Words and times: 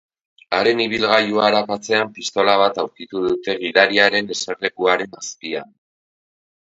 Haren 0.59 0.79
ibilgailua 0.83 1.41
arakatzean 1.49 2.07
pistola 2.15 2.55
bat 2.61 2.79
aurkitu 2.83 3.21
dute 3.25 3.55
gidariaren 3.65 4.31
eserlekuaren 4.37 5.13
azpian. 5.21 5.69